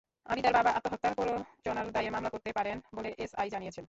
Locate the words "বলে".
2.97-3.09